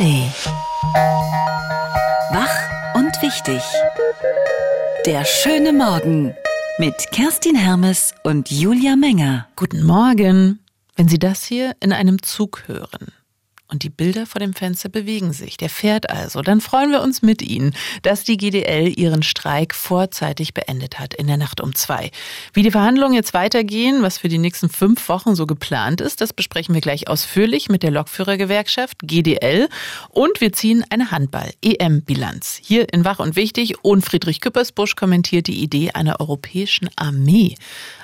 [0.00, 0.32] ARD.
[2.32, 3.62] Wach und wichtig.
[5.04, 6.34] Der schöne Morgen
[6.78, 9.46] mit Kerstin Hermes und Julia Menger.
[9.56, 10.60] Guten Morgen.
[10.96, 13.12] Wenn Sie das hier in einem Zug hören,
[13.70, 15.56] und die Bilder vor dem Fenster bewegen sich.
[15.56, 16.42] Der fährt also.
[16.42, 21.26] Dann freuen wir uns mit Ihnen, dass die GDL ihren Streik vorzeitig beendet hat in
[21.26, 22.10] der Nacht um zwei.
[22.52, 26.32] Wie die Verhandlungen jetzt weitergehen, was für die nächsten fünf Wochen so geplant ist, das
[26.32, 29.68] besprechen wir gleich ausführlich mit der Lokführergewerkschaft GDL.
[30.10, 32.60] Und wir ziehen eine Handball-EM-Bilanz.
[32.62, 37.54] Hier in Wach und Wichtig und Friedrich Küppersbusch kommentiert die Idee einer europäischen Armee.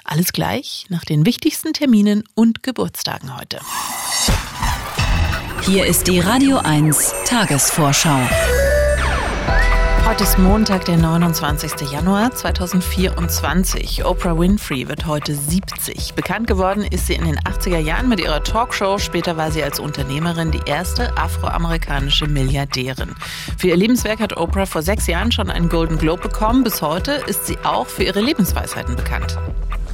[0.05, 3.59] Alles gleich nach den wichtigsten Terminen und Geburtstagen heute.
[5.67, 8.21] Hier ist die Radio 1 Tagesvorschau.
[10.09, 11.91] Heute ist Montag, der 29.
[11.91, 14.05] Januar 2024.
[14.05, 16.15] Oprah Winfrey wird heute 70.
[16.15, 18.99] Bekannt geworden ist sie in den 80er Jahren mit ihrer Talkshow.
[18.99, 23.17] Später war sie als Unternehmerin die erste afroamerikanische Milliardärin.
[23.59, 26.63] Für ihr Lebenswerk hat Oprah vor sechs Jahren schon einen Golden Globe bekommen.
[26.63, 29.37] Bis heute ist sie auch für ihre Lebensweisheiten bekannt.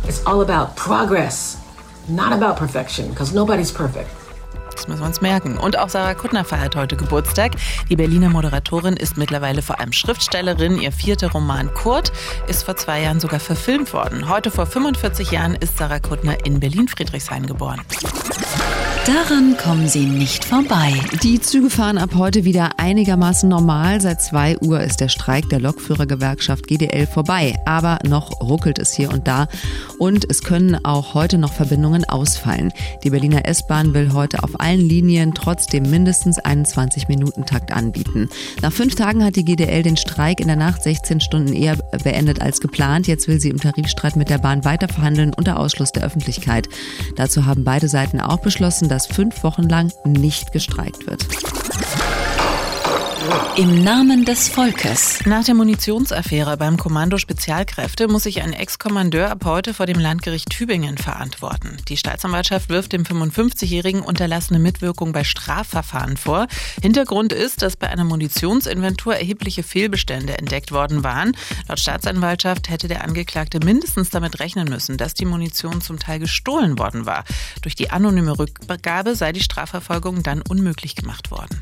[0.07, 1.57] It's all about progress,
[2.09, 4.11] not about perfection, because nobody's perfect.
[4.83, 5.59] Das müssen wir uns merken.
[5.59, 7.53] Und auch Sarah Kuttner feiert heute Geburtstag.
[7.89, 10.77] Die Berliner Moderatorin ist mittlerweile vor allem Schriftstellerin.
[10.81, 12.11] Ihr vierter Roman Kurt
[12.49, 14.29] ist vor zwei Jahren sogar verfilmt worden.
[14.29, 17.81] Heute vor 45 Jahren ist Sarah Kuttner in Berlin-Friedrichshain geboren.
[19.07, 20.93] Daran kommen Sie nicht vorbei.
[21.25, 24.01] Die Züge fahren ab heute wieder einigermaßen normal.
[24.01, 27.57] Seit 2 Uhr ist der Streik der Lokführergewerkschaft GDL vorbei.
[27.67, 29.49] Aber noch ruckelt es hier und da.
[29.99, 32.73] Und es können auch heute noch Verbindungen ausfallen.
[33.03, 38.29] Die Berliner S-Bahn will heute auf allen Linien trotzdem mindestens einen 20-Minuten-Takt anbieten.
[38.61, 42.41] Nach fünf Tagen hat die GDL den Streik in der Nacht 16 Stunden eher beendet
[42.41, 43.09] als geplant.
[43.09, 46.69] Jetzt will sie im Tarifstreit mit der Bahn weiter verhandeln unter Ausschluss der Öffentlichkeit.
[47.17, 51.27] Dazu haben beide Seiten auch beschlossen, dass fünf Wochen lang nicht gestreikt wird.
[53.57, 55.25] Im Namen des Volkes.
[55.27, 60.51] Nach der Munitionsaffäre beim Kommando Spezialkräfte muss sich ein Ex-Kommandeur ab heute vor dem Landgericht
[60.51, 61.77] Tübingen verantworten.
[61.89, 66.47] Die Staatsanwaltschaft wirft dem 55-Jährigen unterlassene Mitwirkung bei Strafverfahren vor.
[66.81, 71.37] Hintergrund ist, dass bei einer Munitionsinventur erhebliche Fehlbestände entdeckt worden waren.
[71.69, 76.79] Laut Staatsanwaltschaft hätte der Angeklagte mindestens damit rechnen müssen, dass die Munition zum Teil gestohlen
[76.79, 77.25] worden war.
[77.61, 81.61] Durch die anonyme Rückgabe sei die Strafverfolgung dann unmöglich gemacht worden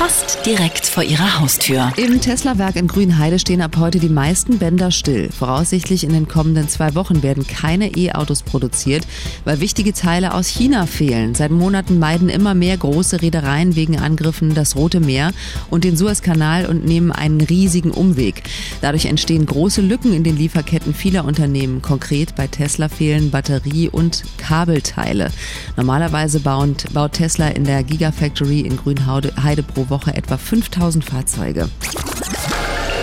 [0.00, 1.92] fast direkt vor ihrer Haustür.
[1.98, 5.28] Im Tesla-Werk in Grünheide stehen ab heute die meisten Bänder still.
[5.30, 9.06] Voraussichtlich in den kommenden zwei Wochen werden keine E-Autos produziert,
[9.44, 11.34] weil wichtige Teile aus China fehlen.
[11.34, 15.32] Seit Monaten meiden immer mehr große Reedereien wegen Angriffen das Rote Meer
[15.68, 18.44] und den Suezkanal und nehmen einen riesigen Umweg.
[18.80, 21.82] Dadurch entstehen große Lücken in den Lieferketten vieler Unternehmen.
[21.82, 25.30] Konkret bei Tesla fehlen Batterie- und Kabelteile.
[25.76, 31.68] Normalerweise baut, Tesla in der Gigafactory in Grünheide pro Woche etwa 5000 Fahrzeuge.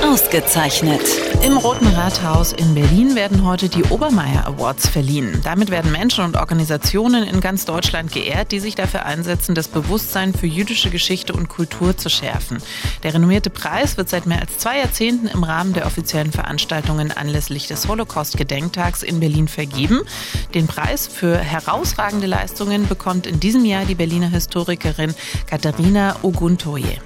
[0.08, 1.02] Ausgezeichnet.
[1.44, 5.42] Im Roten Rathaus in Berlin werden heute die Obermeier Awards verliehen.
[5.44, 10.34] Damit werden Menschen und Organisationen in ganz Deutschland geehrt, die sich dafür einsetzen, das Bewusstsein
[10.34, 12.60] für jüdische Geschichte und Kultur zu schärfen.
[13.04, 17.68] Der renommierte Preis wird seit mehr als zwei Jahrzehnten im Rahmen der offiziellen Veranstaltungen anlässlich
[17.68, 20.02] des Holocaust-Gedenktags in Berlin vergeben.
[20.54, 25.14] Den Preis für herausragende Leistungen bekommt in diesem Jahr die Berliner Historikerin
[25.48, 26.98] Katharina Oguntoye.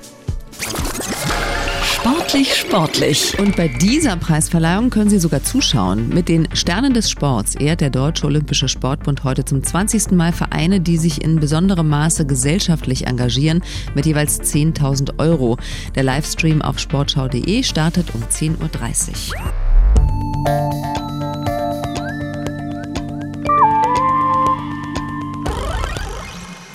[2.02, 3.38] Sportlich, sportlich.
[3.38, 6.10] Und bei dieser Preisverleihung können Sie sogar zuschauen.
[6.10, 10.10] Mit den Sternen des Sports ehrt der Deutsche Olympische Sportbund heute zum 20.
[10.14, 13.62] Mal Vereine, die sich in besonderem Maße gesellschaftlich engagieren,
[13.94, 15.60] mit jeweils 10.000 Euro.
[15.94, 21.01] Der Livestream auf sportschau.de startet um 10.30 Uhr.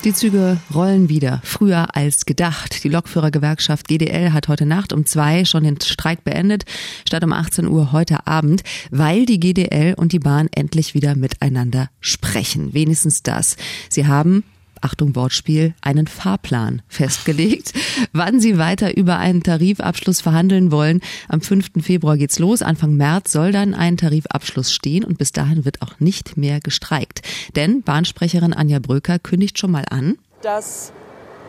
[0.03, 2.83] Die Züge rollen wieder, früher als gedacht.
[2.83, 6.63] Die Lokführergewerkschaft GDL hat heute Nacht um zwei schon den Streik beendet,
[7.05, 11.89] statt um 18 Uhr heute Abend, weil die GDL und die Bahn endlich wieder miteinander
[11.99, 12.73] sprechen.
[12.73, 13.57] Wenigstens das.
[13.89, 14.43] Sie haben
[14.81, 17.73] Achtung Wortspiel, einen Fahrplan festgelegt,
[18.13, 21.01] wann sie weiter über einen Tarifabschluss verhandeln wollen.
[21.29, 21.83] Am 5.
[21.83, 22.61] Februar geht's los.
[22.61, 27.21] Anfang März soll dann ein Tarifabschluss stehen und bis dahin wird auch nicht mehr gestreikt.
[27.55, 30.91] Denn Bahnsprecherin Anja Bröker kündigt schon mal an, dass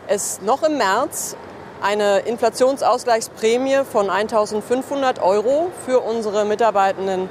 [0.07, 1.35] es noch im März
[1.81, 7.29] eine Inflationsausgleichsprämie von 1500 Euro für unsere Mitarbeitenden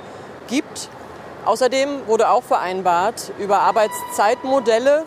[0.49, 0.89] gibt.
[1.45, 5.05] Außerdem wurde auch vereinbart, über Arbeitszeitmodelle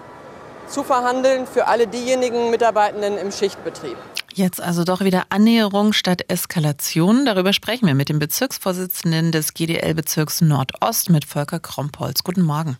[0.71, 3.97] zu verhandeln für alle diejenigen Mitarbeitenden im Schichtbetrieb.
[4.33, 7.25] Jetzt also doch wieder Annäherung statt Eskalation.
[7.25, 12.23] Darüber sprechen wir mit dem Bezirksvorsitzenden des GDL-Bezirks Nordost, mit Volker Krompolz.
[12.23, 12.77] Guten Morgen.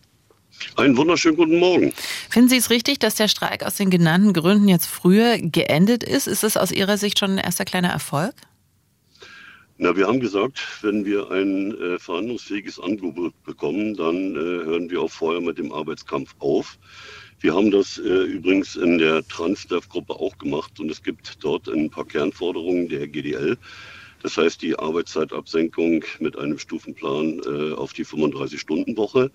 [0.78, 1.92] Einen wunderschönen guten Morgen.
[2.30, 6.28] Finden Sie es richtig, dass der Streik aus den genannten Gründen jetzt früher geendet ist?
[6.28, 8.34] Ist es aus Ihrer Sicht schon ein erster kleiner Erfolg?
[9.84, 15.02] Na, wir haben gesagt, wenn wir ein äh, verhandlungsfähiges Angebot bekommen, dann äh, hören wir
[15.02, 16.78] auch vorher mit dem Arbeitskampf auf.
[17.40, 21.90] Wir haben das äh, übrigens in der Transdev-Gruppe auch gemacht und es gibt dort ein
[21.90, 23.58] paar Kernforderungen der GDL.
[24.22, 29.32] Das heißt die Arbeitszeitabsenkung mit einem Stufenplan äh, auf die 35-Stunden-Woche.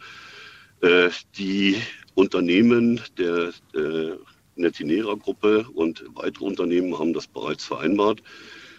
[0.80, 1.74] Äh, die
[2.14, 4.12] Unternehmen der äh,
[4.54, 8.22] Netinera-Gruppe und weitere Unternehmen haben das bereits vereinbart,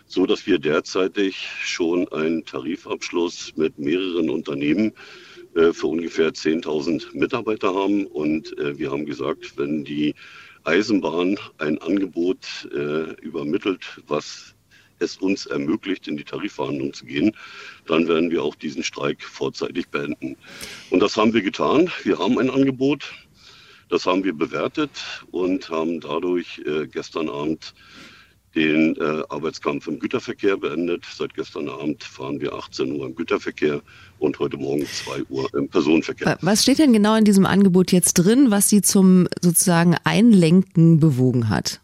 [0.07, 4.93] so dass wir derzeitig schon einen Tarifabschluss mit mehreren Unternehmen
[5.55, 8.05] äh, für ungefähr 10.000 Mitarbeiter haben.
[8.07, 10.15] Und äh, wir haben gesagt, wenn die
[10.63, 14.55] Eisenbahn ein Angebot äh, übermittelt, was
[14.99, 17.31] es uns ermöglicht, in die Tarifverhandlungen zu gehen,
[17.85, 20.35] dann werden wir auch diesen Streik vorzeitig beenden.
[20.89, 21.91] Und das haben wir getan.
[22.03, 23.13] Wir haben ein Angebot.
[23.89, 24.91] Das haben wir bewertet
[25.31, 27.73] und haben dadurch äh, gestern Abend
[28.57, 31.05] den äh, Arbeitskampf im Güterverkehr beendet.
[31.15, 33.81] Seit gestern Abend fahren wir 18 Uhr im Güterverkehr
[34.17, 36.39] und heute Morgen 2 Uhr im Personenverkehr.
[36.41, 41.49] Was steht denn genau in diesem Angebot jetzt drin, was Sie zum sozusagen Einlenken bewogen
[41.49, 41.81] hat?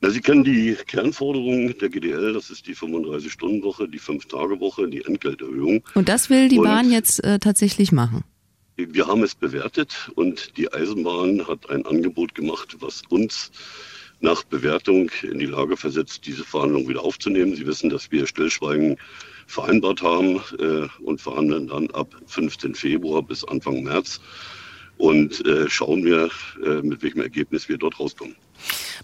[0.00, 5.82] Na, Sie kennen die Kernforderungen der GDL, das ist die 35-Stunden-Woche, die 5-Tage-Woche, die Entgelterhöhung.
[5.94, 8.22] Und das will die und Bahn jetzt äh, tatsächlich machen?
[8.76, 13.50] Wir haben es bewertet und die Eisenbahn hat ein Angebot gemacht, was uns
[14.20, 17.54] nach Bewertung in die Lage versetzt, diese Verhandlungen wieder aufzunehmen.
[17.54, 18.96] Sie wissen, dass wir Stillschweigen
[19.46, 22.74] vereinbart haben äh, und verhandeln dann ab 15.
[22.74, 24.20] Februar bis Anfang März
[25.00, 26.28] und äh, schauen wir,
[26.64, 28.36] äh, mit welchem Ergebnis wir dort rauskommen.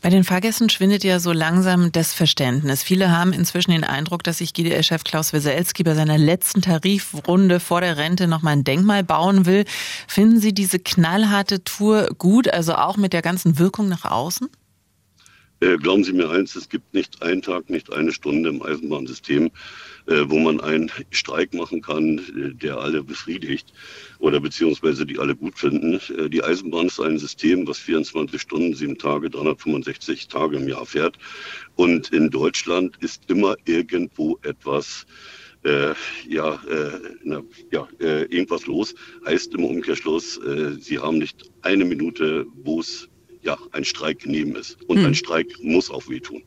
[0.02, 2.82] Bei den Fahrgästen schwindet ja so langsam das Verständnis.
[2.82, 7.80] Viele haben inzwischen den Eindruck, dass sich GDL-Chef Klaus Weselski bei seiner letzten Tarifrunde vor
[7.80, 9.64] der Rente noch mal ein Denkmal bauen will.
[10.06, 14.50] Finden Sie diese knallharte Tour gut, also auch mit der ganzen Wirkung nach außen?
[15.60, 19.50] Äh, glauben Sie mir eins, es gibt nicht einen Tag, nicht eine Stunde im Eisenbahnsystem,
[20.06, 23.72] äh, wo man einen Streik machen kann, äh, der alle befriedigt
[24.18, 25.98] oder beziehungsweise die alle gut finden.
[26.18, 30.84] Äh, die Eisenbahn ist ein System, was 24 Stunden, sieben Tage, 365 Tage im Jahr
[30.84, 31.16] fährt.
[31.74, 35.06] Und in Deutschland ist immer irgendwo etwas
[35.64, 35.94] äh,
[36.28, 37.42] ja, äh, na,
[37.72, 38.94] ja äh, irgendwas los.
[39.24, 43.08] Heißt im Umkehrschluss, äh, Sie haben nicht eine Minute, wo es
[43.46, 44.76] ja, ein Streik genehm ist.
[44.86, 45.06] Und hm.
[45.06, 46.42] ein Streik muss auch wehtun.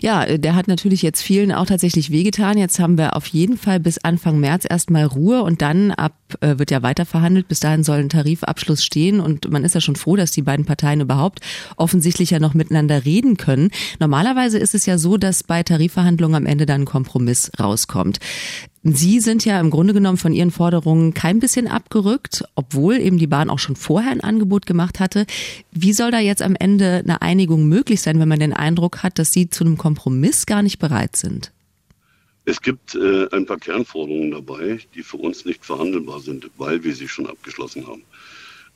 [0.00, 2.58] Ja, äh, der hat natürlich jetzt vielen auch tatsächlich wehgetan.
[2.58, 6.58] Jetzt haben wir auf jeden Fall bis Anfang März erstmal Ruhe und dann ab äh,
[6.58, 7.48] wird ja weiter verhandelt.
[7.48, 10.64] Bis dahin soll ein Tarifabschluss stehen und man ist ja schon froh, dass die beiden
[10.64, 11.40] Parteien überhaupt
[11.76, 13.70] offensichtlich ja noch miteinander reden können.
[13.98, 18.18] Normalerweise ist es ja so, dass bei Tarifverhandlungen am Ende dann ein Kompromiss rauskommt.
[18.82, 23.26] Sie sind ja im Grunde genommen von Ihren Forderungen kein bisschen abgerückt, obwohl eben die
[23.26, 25.26] Bahn auch schon vorher ein Angebot gemacht hatte.
[25.70, 29.18] Wie soll da jetzt am Ende eine Einigung möglich sein, wenn man den Eindruck hat,
[29.18, 31.52] dass Sie zu einem Kompromiss gar nicht bereit sind?
[32.44, 36.94] Es gibt äh, ein paar Kernforderungen dabei, die für uns nicht verhandelbar sind, weil wir
[36.94, 38.02] sie schon abgeschlossen haben.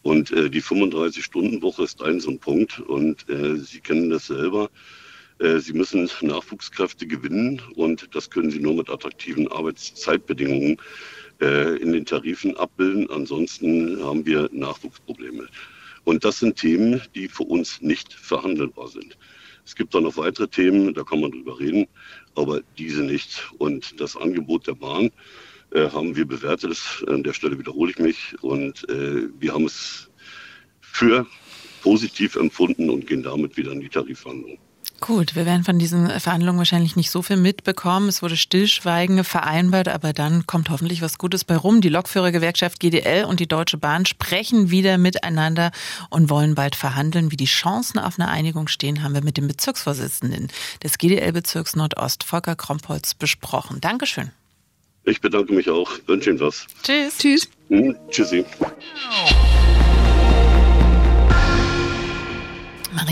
[0.02, 2.78] Und äh, die 35-Stunden-Woche ist ein so ein Punkt.
[2.80, 4.70] Und äh, Sie kennen das selber.
[5.38, 10.76] Äh, sie müssen Nachwuchskräfte gewinnen und das können Sie nur mit attraktiven Arbeitszeitbedingungen
[11.40, 13.10] äh, in den Tarifen abbilden.
[13.10, 15.48] Ansonsten haben wir Nachwuchsprobleme.
[16.04, 19.16] Und das sind Themen, die für uns nicht verhandelbar sind.
[19.66, 21.86] Es gibt da noch weitere Themen, da kann man drüber reden,
[22.34, 23.50] aber diese nicht.
[23.58, 25.10] Und das Angebot der Bahn
[25.72, 26.78] äh, haben wir bewertet.
[27.06, 28.36] An der Stelle wiederhole ich mich.
[28.42, 30.10] Und äh, wir haben es
[30.80, 31.26] für
[31.82, 34.58] positiv empfunden und gehen damit wieder in die Tarifverhandlungen.
[35.06, 38.08] Gut, wir werden von diesen Verhandlungen wahrscheinlich nicht so viel mitbekommen.
[38.08, 41.82] Es wurde Stillschweigen vereinbart, aber dann kommt hoffentlich was Gutes bei rum.
[41.82, 45.72] Die Lokführergewerkschaft GDL und die Deutsche Bahn sprechen wieder miteinander
[46.08, 47.30] und wollen bald verhandeln.
[47.30, 50.48] Wie die Chancen auf eine Einigung stehen, haben wir mit dem Bezirksvorsitzenden
[50.82, 53.82] des GDL-Bezirks Nordost, Volker Krompolz, besprochen.
[53.82, 54.30] Dankeschön.
[55.04, 55.90] Ich bedanke mich auch.
[56.06, 56.66] Wünsche Ihnen was.
[56.82, 57.18] Tschüss.
[57.18, 57.50] Tschüss.
[57.68, 58.46] Hm, tschüssi.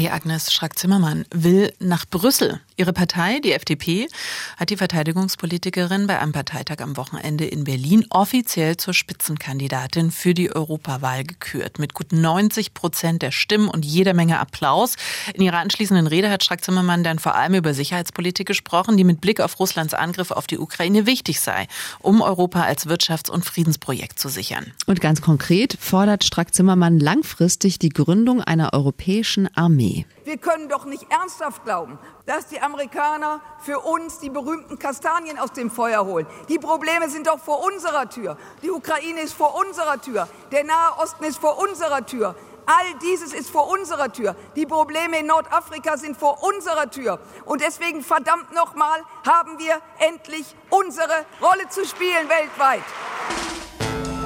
[0.03, 2.61] Marie-Agnes Schrack-Zimmermann will nach Brüssel.
[2.76, 4.09] Ihre Partei, die FDP,
[4.57, 10.55] hat die Verteidigungspolitikerin bei einem Parteitag am Wochenende in Berlin offiziell zur Spitzenkandidatin für die
[10.55, 11.79] Europawahl gekürt.
[11.79, 14.97] Mit gut 90 Prozent der Stimmen und jeder Menge Applaus.
[15.35, 19.41] In ihrer anschließenden Rede hat Schrack-Zimmermann dann vor allem über Sicherheitspolitik gesprochen, die mit Blick
[19.41, 21.67] auf Russlands Angriff auf die Ukraine wichtig sei,
[22.00, 24.73] um Europa als Wirtschafts- und Friedensprojekt zu sichern.
[24.87, 30.07] Und ganz konkret fordert Strack-Zimmermann langfristig die Gründung einer europäischen Armee.
[30.25, 35.52] Wir können doch nicht ernsthaft glauben, dass die Amerikaner für uns die berühmten Kastanien aus
[35.52, 36.26] dem Feuer holen.
[36.49, 38.37] Die Probleme sind doch vor unserer Tür.
[38.62, 40.29] Die Ukraine ist vor unserer Tür.
[40.52, 42.37] Der Nahe Osten ist vor unserer Tür.
[42.67, 44.37] All dieses ist vor unserer Tür.
[44.55, 47.19] Die Probleme in Nordafrika sind vor unserer Tür.
[47.45, 52.85] Und deswegen, verdammt nochmal, haben wir endlich unsere Rolle zu spielen weltweit.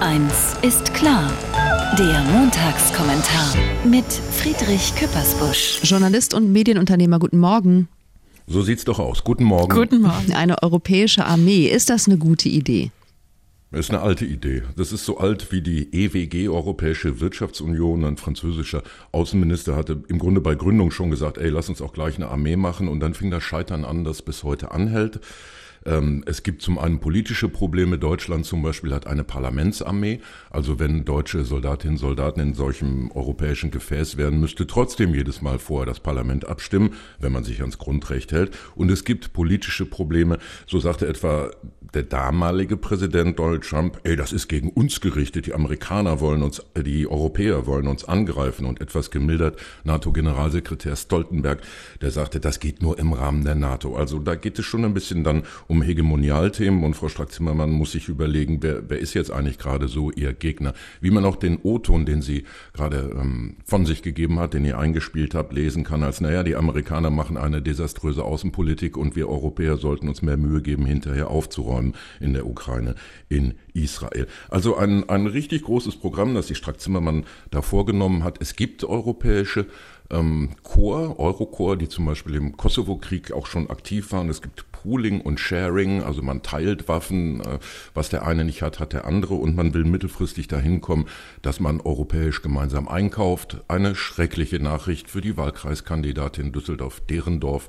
[0.00, 1.32] Eins ist klar.
[1.98, 5.80] Der Montagskommentar mit Friedrich Küppersbusch.
[5.84, 7.88] Journalist und Medienunternehmer, guten Morgen.
[8.46, 9.24] So sieht's doch aus.
[9.24, 9.74] Guten Morgen.
[9.74, 10.32] Guten Morgen.
[10.34, 12.90] Eine europäische Armee, ist das eine gute Idee?
[13.72, 14.62] Das ist eine alte Idee.
[14.76, 18.04] Das ist so alt wie die EWG, Europäische Wirtschaftsunion.
[18.04, 22.16] Ein französischer Außenminister hatte im Grunde bei Gründung schon gesagt, ey, lass uns auch gleich
[22.16, 22.88] eine Armee machen.
[22.88, 25.20] Und dann fing das Scheitern an, das bis heute anhält.
[25.86, 27.98] Ähm, es gibt zum einen politische Probleme.
[27.98, 30.20] Deutschland zum Beispiel hat eine Parlamentsarmee.
[30.50, 35.58] Also wenn deutsche Soldatinnen und Soldaten in solchem europäischen Gefäß wären, müsste trotzdem jedes Mal
[35.58, 38.56] vorher das Parlament abstimmen, wenn man sich ans Grundrecht hält.
[38.74, 40.38] Und es gibt politische Probleme.
[40.66, 41.50] So sagte etwa
[41.94, 45.46] der damalige Präsident Donald Trump, ey, das ist gegen uns gerichtet.
[45.46, 48.66] Die Amerikaner wollen uns, die Europäer wollen uns angreifen.
[48.66, 51.62] Und etwas gemildert NATO-Generalsekretär Stoltenberg,
[52.00, 53.96] der sagte, das geht nur im Rahmen der NATO.
[53.96, 57.92] Also da geht es schon ein bisschen dann um um Hegemonialthemen und Frau Strack-Zimmermann muss
[57.92, 60.72] sich überlegen, wer, wer ist jetzt eigentlich gerade so ihr Gegner.
[61.02, 64.78] Wie man auch den O-Ton, den sie gerade ähm, von sich gegeben hat, den ihr
[64.78, 69.76] eingespielt habt, lesen kann, als naja, die Amerikaner machen eine desaströse Außenpolitik und wir Europäer
[69.76, 72.94] sollten uns mehr Mühe geben, hinterher aufzuräumen in der Ukraine,
[73.28, 74.26] in Israel.
[74.48, 78.40] Also ein, ein richtig großes Programm, das die Strack-Zimmermann da vorgenommen hat.
[78.40, 79.66] Es gibt europäische
[80.10, 84.28] ähm, Chor, Eurochor, die zum Beispiel im Kosovo-Krieg auch schon aktiv waren.
[84.28, 87.58] Es gibt Pooling und Sharing, also man teilt Waffen, äh,
[87.94, 91.06] was der eine nicht hat, hat der andere und man will mittelfristig dahin kommen,
[91.42, 93.58] dass man europäisch gemeinsam einkauft.
[93.68, 97.68] Eine schreckliche Nachricht für die Wahlkreiskandidatin Düsseldorf-Derendorf,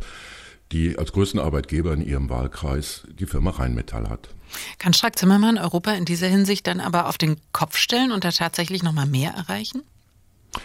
[0.72, 4.30] die als größten Arbeitgeber in ihrem Wahlkreis die Firma Rheinmetall hat.
[4.78, 8.84] Kann Strack-Zimmermann Europa in dieser Hinsicht dann aber auf den Kopf stellen und da tatsächlich
[8.84, 9.82] noch mal mehr erreichen?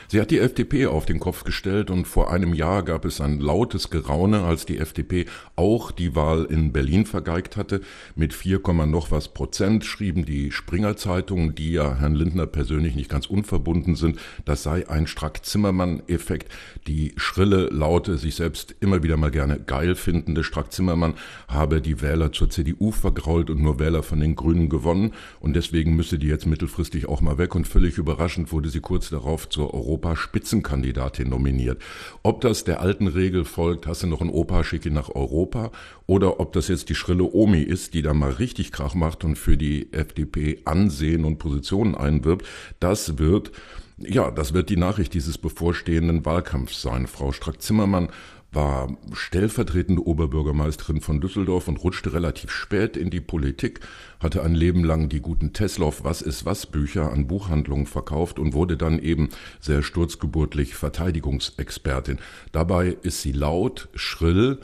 [0.08, 3.40] Sie hat die FDP auf den Kopf gestellt und vor einem Jahr gab es ein
[3.40, 7.80] lautes Geraune, als die FDP auch die Wahl in Berlin vergeigt hatte.
[8.14, 13.10] Mit 4, noch was Prozent schrieben die Springer Zeitungen, die ja Herrn Lindner persönlich nicht
[13.10, 16.50] ganz unverbunden sind, das sei ein Strack-Zimmermann-Effekt.
[16.86, 21.14] Die schrille, laute, sich selbst immer wieder mal gerne geil findende Strack-Zimmermann
[21.48, 25.96] habe die Wähler zur CDU vergrault und nur Wähler von den Grünen gewonnen und deswegen
[25.96, 29.74] müsse die jetzt mittelfristig auch mal weg und völlig überraschend wurde sie kurz darauf zur
[29.82, 31.82] Europa-Spitzenkandidatin nominiert.
[32.22, 35.70] Ob das der alten Regel folgt, hast du noch einen Opa, schicke nach Europa,
[36.06, 39.36] oder ob das jetzt die schrille Omi ist, die da mal richtig Krach macht und
[39.36, 42.46] für die FDP Ansehen und Positionen einwirbt,
[42.80, 43.52] das wird
[43.98, 47.06] ja, das wird die Nachricht dieses bevorstehenden Wahlkampfs sein.
[47.06, 48.08] Frau Strack-Zimmermann
[48.52, 53.80] war stellvertretende Oberbürgermeisterin von Düsseldorf und rutschte relativ spät in die Politik,
[54.20, 58.52] hatte ein Leben lang die guten Tesloff Was ist was Bücher an Buchhandlungen verkauft und
[58.52, 59.30] wurde dann eben
[59.60, 62.18] sehr sturzgeburtlich Verteidigungsexpertin.
[62.52, 64.60] Dabei ist sie laut, schrill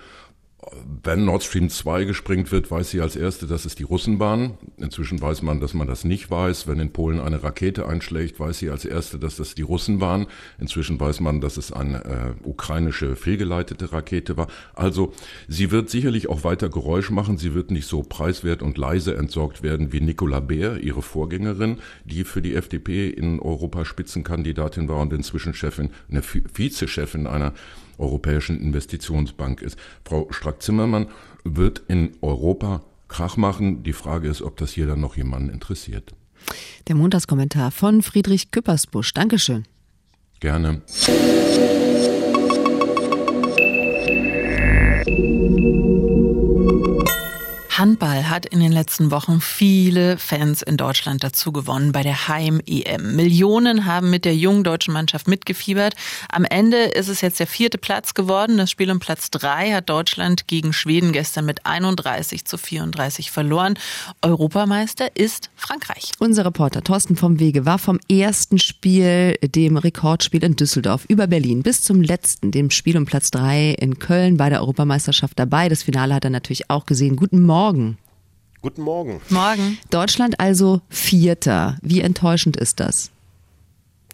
[1.05, 4.59] wenn Nord Stream 2 gesprengt wird, weiß sie als erste, dass es die Russen waren.
[4.77, 6.67] Inzwischen weiß man, dass man das nicht weiß.
[6.67, 10.27] Wenn in Polen eine Rakete einschlägt, weiß sie als erste, dass das die Russen waren.
[10.59, 14.49] Inzwischen weiß man, dass es eine äh, ukrainische fehlgeleitete Rakete war.
[14.75, 15.13] Also
[15.47, 17.39] sie wird sicherlich auch weiter Geräusch machen.
[17.39, 22.25] Sie wird nicht so preiswert und leise entsorgt werden wie Nicola Beer, ihre Vorgängerin, die
[22.25, 27.55] für die FDP in Europa Spitzenkandidatin war und inzwischen Chefin, eine Vizechefin einer
[27.99, 29.79] Europäischen Investitionsbank ist.
[30.05, 31.09] Frau Strack-Zimmermann
[31.45, 33.83] wird in Europa Krach machen.
[33.83, 36.15] Die Frage ist, ob das hier dann noch jemanden interessiert.
[36.87, 39.13] Der Montagskommentar von Friedrich Küppersbusch.
[39.15, 39.65] Dankeschön.
[40.41, 40.83] Gerne.
[47.79, 53.15] Handball hat in den letzten Wochen viele Fans in Deutschland dazu gewonnen bei der Heim-EM.
[53.15, 55.95] Millionen haben mit der jungen deutschen Mannschaft mitgefiebert.
[56.29, 58.57] Am Ende ist es jetzt der vierte Platz geworden.
[58.57, 63.79] Das Spiel um Platz drei hat Deutschland gegen Schweden gestern mit 31 zu 34 verloren.
[64.23, 66.11] Europameister ist Frankreich.
[66.19, 71.63] Unser Reporter Thorsten vom Wege war vom ersten Spiel, dem Rekordspiel in Düsseldorf, über Berlin
[71.63, 75.69] bis zum letzten, dem Spiel um Platz drei in Köln bei der Europameisterschaft dabei.
[75.69, 77.15] Das Finale hat er natürlich auch gesehen.
[77.15, 77.68] Guten Morgen.
[77.69, 77.99] Morgen.
[78.63, 79.21] Guten Morgen.
[79.29, 79.77] Morgen.
[79.91, 81.77] Deutschland also Vierter.
[81.83, 83.11] Wie enttäuschend ist das?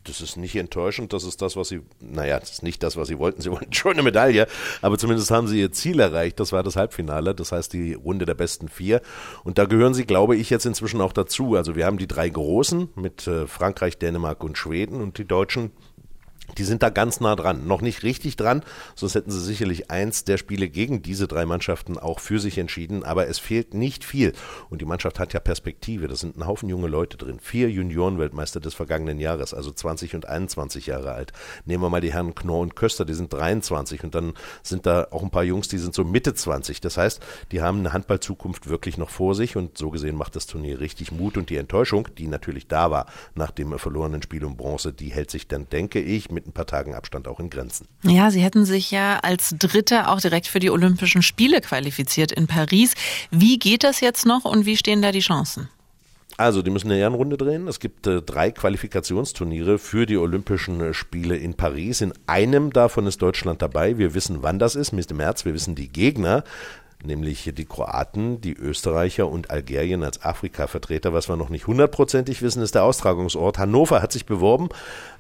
[0.03, 3.09] das ist nicht enttäuschend, das ist das, was sie, naja, das ist nicht das, was
[3.09, 3.41] sie wollten.
[3.41, 4.49] Sie wollten schon eine Medaille,
[4.83, 6.41] aber zumindest haben sie ihr Ziel erreicht.
[6.41, 9.01] Das war das Halbfinale, das heißt die Runde der besten vier.
[9.45, 11.55] Und da gehören sie, glaube ich, jetzt inzwischen auch dazu.
[11.55, 15.71] Also wir haben die drei Großen mit äh, Frankreich, Dänemark und Schweden und die Deutschen
[16.59, 17.67] die sind da ganz nah dran.
[17.67, 18.63] Noch nicht richtig dran,
[18.95, 23.03] sonst hätten sie sicherlich eins der Spiele gegen diese drei Mannschaften auch für sich entschieden.
[23.03, 24.33] Aber es fehlt nicht viel.
[24.71, 26.07] Und die Mannschaft hat ja Perspektive.
[26.07, 27.41] Das sind ein Haufen junge Leute drin.
[27.41, 31.33] Vier Juniorenweltmeister des vergangenen Jahres, also 20 und 21 Jahre alt.
[31.65, 34.05] Nehmen wir mal die Herren Knorr und Köster, die sind 23.
[34.05, 36.81] Und dann sind da auch ein paar Jungs, die sind so Mitte 20.
[36.81, 37.21] Das heißt,
[37.53, 39.57] die haben eine Handballzukunft wirklich noch vor sich.
[39.57, 41.37] Und so gesehen macht das Turnier richtig Mut.
[41.37, 45.31] Und die Enttäuschung, die natürlich da war nach dem verlorenen Spiel um Bronze, die hält
[45.31, 47.89] sich dann, denke ich, mit ein paar Tagen Abstand auch in Grenzen.
[48.03, 52.47] Ja, Sie hätten sich ja als Dritter auch direkt für die Olympischen Spiele qualifiziert in
[52.47, 52.95] Paris.
[53.31, 55.69] Wie geht das jetzt noch und wie stehen da die Chancen?
[56.37, 57.69] Also, die müssen eine Ehrenrunde drehen.
[57.69, 62.01] Es gibt äh, drei Qualifikationsturniere für die Olympischen äh, Spiele in Paris.
[62.01, 63.99] In einem davon ist Deutschland dabei.
[63.99, 65.45] Wir wissen, wann das ist, Mitte März.
[65.45, 66.43] Wir wissen die Gegner
[67.07, 71.13] nämlich die Kroaten, die Österreicher und Algerien als Afrika-Vertreter.
[71.13, 73.59] Was wir noch nicht hundertprozentig wissen, ist der Austragungsort.
[73.59, 74.69] Hannover hat sich beworben,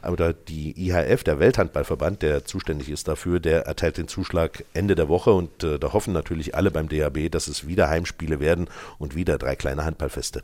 [0.02, 5.08] aber die IHF, der Welthandballverband, der zuständig ist dafür, der erteilt den Zuschlag Ende der
[5.08, 9.14] Woche und äh, da hoffen natürlich alle beim DAB, dass es wieder Heimspiele werden und
[9.14, 10.40] wieder drei kleine Handballfeste.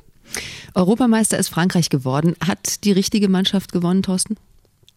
[0.75, 2.37] Europameister ist Frankreich geworden.
[2.47, 4.37] Hat die richtige Mannschaft gewonnen, Thorsten?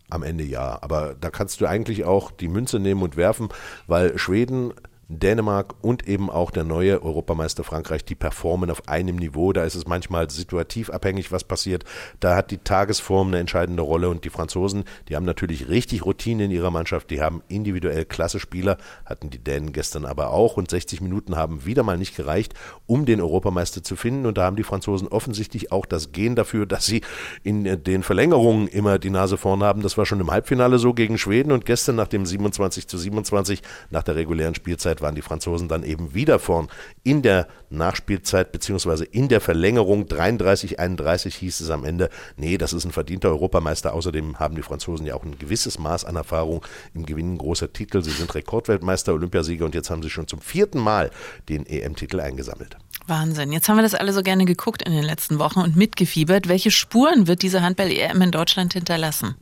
[0.09, 3.49] Am Ende ja, aber da kannst du eigentlich auch die Münze nehmen und werfen,
[3.87, 4.73] weil Schweden
[5.13, 9.53] Dänemark und eben auch der neue Europameister Frankreich, die performen auf einem Niveau.
[9.53, 11.83] Da ist es manchmal situativ abhängig, was passiert.
[12.19, 16.45] Da hat die Tagesform eine entscheidende Rolle und die Franzosen, die haben natürlich richtig Routine
[16.45, 17.09] in ihrer Mannschaft.
[17.11, 21.65] Die haben individuell klasse Spieler, hatten die Dänen gestern aber auch und 60 Minuten haben
[21.65, 22.53] wieder mal nicht gereicht,
[22.85, 24.25] um den Europameister zu finden.
[24.25, 27.01] Und da haben die Franzosen offensichtlich auch das Gehen dafür, dass sie
[27.43, 29.81] in den Verlängerungen immer die Nase vorn haben.
[29.81, 33.61] Das war schon im Halbfinale so gegen Schweden und gestern nach dem 27 zu 27
[33.91, 36.69] nach der regulären Spielzeit waren die Franzosen dann eben wieder vorn
[37.03, 42.85] in der Nachspielzeit beziehungsweise in der Verlängerung 33-31 hieß es am Ende, nee, das ist
[42.85, 43.93] ein verdienter Europameister.
[43.93, 48.01] Außerdem haben die Franzosen ja auch ein gewisses Maß an Erfahrung im Gewinnen großer Titel.
[48.01, 51.11] Sie sind Rekordweltmeister, Olympiasieger und jetzt haben sie schon zum vierten Mal
[51.49, 52.77] den EM-Titel eingesammelt.
[53.05, 53.51] Wahnsinn.
[53.51, 56.47] Jetzt haben wir das alle so gerne geguckt in den letzten Wochen und mitgefiebert.
[56.47, 59.35] Welche Spuren wird diese Handball-EM in Deutschland hinterlassen?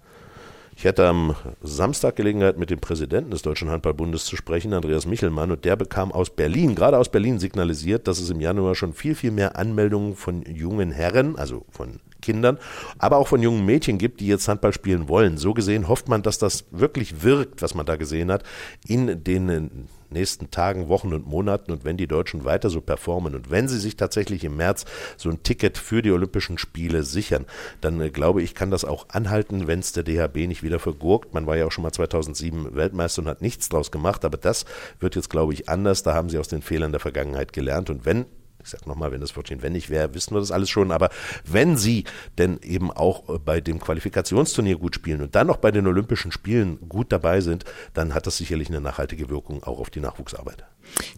[0.82, 5.52] Ich hatte am Samstag Gelegenheit, mit dem Präsidenten des Deutschen Handballbundes zu sprechen, Andreas Michelmann,
[5.52, 9.14] und der bekam aus Berlin, gerade aus Berlin signalisiert, dass es im Januar schon viel,
[9.14, 12.58] viel mehr Anmeldungen von jungen Herren, also von Kindern,
[12.98, 15.38] aber auch von jungen Mädchen gibt, die jetzt Handball spielen wollen.
[15.38, 18.42] So gesehen hofft man, dass das wirklich wirkt, was man da gesehen hat,
[18.88, 23.50] in den nächsten Tagen, Wochen und Monaten und wenn die Deutschen weiter so performen und
[23.50, 24.86] wenn sie sich tatsächlich im März
[25.18, 27.46] so ein Ticket für die Olympischen Spiele sichern,
[27.82, 31.34] dann äh, glaube ich, kann das auch anhalten, wenn es der DHB nicht wieder vergurkt.
[31.34, 34.66] Man war ja auch schon mal 2007 Weltmeister und hat nichts draus gemacht, aber das
[35.00, 36.04] wird jetzt, glaube ich, anders.
[36.04, 38.26] Da haben sie aus den Fehlern der Vergangenheit gelernt und wenn
[38.64, 41.10] ich sage nochmal, wenn das Wörtchen wenn nicht wäre, wissen wir das alles schon, aber
[41.46, 42.06] wenn sie
[42.38, 46.32] denn eben auch äh, bei dem Qualifikationsturnier gut spielen und dann noch bei den Olympischen
[46.32, 50.64] Spielen gut dabei sind, dann hat das sicherlich eine nachhaltige Wirkung auch auf die Nachwuchsarbeit.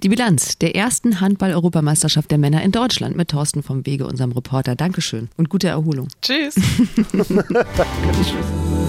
[0.04, 4.76] Die Bilanz der ersten Handball-Europameisterschaft der Männer in Deutschland mit Thorsten vom Wege, unserem Reporter.
[4.76, 6.08] Dankeschön und gute Erholung.
[6.22, 6.56] Tschüss.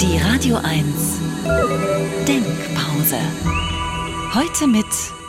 [0.00, 0.84] Die Radio 1
[2.26, 3.18] Denkpause.
[4.34, 4.86] Heute mit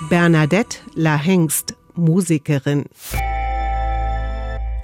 [0.09, 2.85] Bernadette Lahengst Musikerin.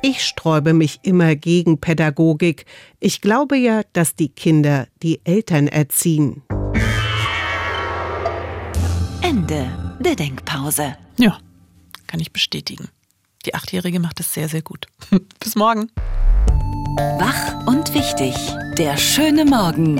[0.02, 2.65] Ich sträube mich immer gegen Pädagogik.
[3.00, 6.41] Ich glaube ja, dass die Kinder die Eltern erziehen.
[9.21, 9.67] Ende
[10.00, 10.97] der Denkpause.
[11.17, 11.38] Ja,
[12.08, 12.89] kann ich bestätigen.
[13.45, 14.88] Die Achtjährige macht es sehr, sehr gut.
[15.39, 15.91] Bis morgen.
[17.19, 18.36] Wach und wichtig.
[18.78, 20.00] Der schöne Morgen.